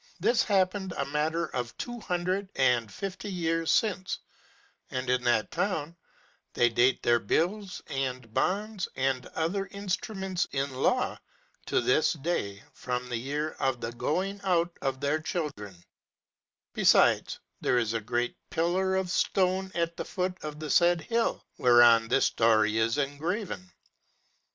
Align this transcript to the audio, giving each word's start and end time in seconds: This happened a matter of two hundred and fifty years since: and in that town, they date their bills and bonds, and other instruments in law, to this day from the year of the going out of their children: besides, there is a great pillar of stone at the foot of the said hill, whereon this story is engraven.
This 0.19 0.41
happened 0.41 0.93
a 0.97 1.05
matter 1.05 1.45
of 1.45 1.77
two 1.77 1.99
hundred 1.99 2.49
and 2.55 2.91
fifty 2.91 3.31
years 3.31 3.69
since: 3.69 4.17
and 4.89 5.07
in 5.07 5.23
that 5.25 5.51
town, 5.51 5.95
they 6.55 6.69
date 6.69 7.03
their 7.03 7.19
bills 7.19 7.83
and 7.85 8.33
bonds, 8.33 8.87
and 8.95 9.27
other 9.35 9.67
instruments 9.67 10.47
in 10.53 10.73
law, 10.73 11.19
to 11.67 11.81
this 11.81 12.13
day 12.13 12.63
from 12.73 13.09
the 13.09 13.17
year 13.17 13.51
of 13.59 13.79
the 13.79 13.91
going 13.91 14.41
out 14.43 14.75
of 14.81 15.01
their 15.01 15.19
children: 15.21 15.83
besides, 16.73 17.39
there 17.59 17.77
is 17.77 17.93
a 17.93 18.01
great 18.01 18.35
pillar 18.49 18.95
of 18.95 19.11
stone 19.11 19.71
at 19.75 19.97
the 19.97 20.03
foot 20.05 20.35
of 20.41 20.59
the 20.59 20.71
said 20.71 21.01
hill, 21.01 21.45
whereon 21.59 22.07
this 22.07 22.25
story 22.25 22.79
is 22.79 22.97
engraven. 22.97 23.71